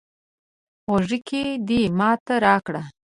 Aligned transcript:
غوږيکې 0.89 1.43
دې 1.67 1.81
ماته 1.97 2.35
راکړه 2.45 2.81